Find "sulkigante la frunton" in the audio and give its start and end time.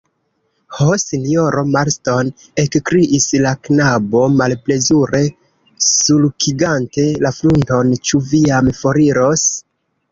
5.93-7.97